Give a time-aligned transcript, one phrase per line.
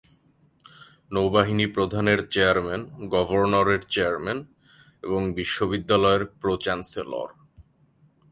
[1.11, 2.81] নৌবাহিনী প্রধানের চেয়ারম্যান
[3.09, 4.39] গভর্নরের চেয়ারম্যান
[5.03, 7.29] এবং বিশ্ববিদ্যালয়ের প্রো-চ্যান্সেলর।